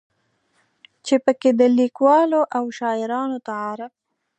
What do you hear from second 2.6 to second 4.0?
شاعرانو تعارف